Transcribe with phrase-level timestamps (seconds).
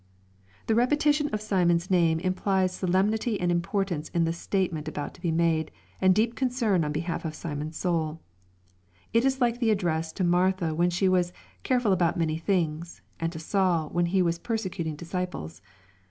[0.65, 5.31] ']The repetition of Simon's name implies solemnity and importance in the statement about to be
[5.31, 5.69] made^
[6.01, 8.19] and deep concern on behalf of Simon's souL
[9.13, 13.31] It is like the address to Martha, when she was" careful about many things," and
[13.31, 15.61] to Saul, when he was persecuting disciples.